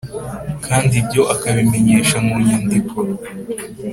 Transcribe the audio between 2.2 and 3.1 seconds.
Mu Nyandiko